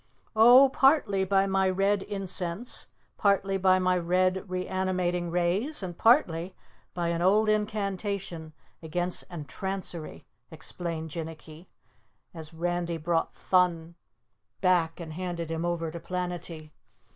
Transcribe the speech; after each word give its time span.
"Oh, 0.35 0.69
partly 0.69 1.25
by 1.25 1.45
my 1.45 1.69
red 1.69 2.01
incense, 2.01 2.87
partly 3.19 3.55
by 3.57 3.77
my 3.77 3.95
red 3.99 4.49
reanimating 4.49 5.29
rays, 5.29 5.83
and 5.83 5.95
partly 5.95 6.55
by 6.95 7.09
an 7.09 7.21
old 7.21 7.47
incantation 7.47 8.53
against 8.81 9.29
entrancery," 9.29 10.25
explained 10.49 11.11
Jinnicky, 11.11 11.67
as 12.33 12.51
Randy 12.51 12.97
brought 12.97 13.35
Thun 13.35 13.93
back 14.59 14.99
and 14.99 15.13
handed 15.13 15.51
him 15.51 15.63
over 15.63 15.91
to 15.91 15.99
Planetty. 15.99 16.71